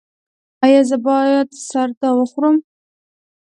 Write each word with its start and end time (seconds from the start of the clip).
ایا 0.65 0.81
زه 0.89 0.97
باید 1.07 1.49
سردا 1.69 2.09
وخورم؟ 2.15 2.55